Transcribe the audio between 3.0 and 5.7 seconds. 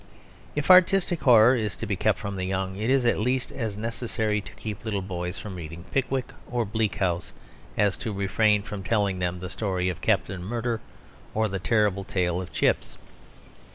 at least as necessary to keep little boys from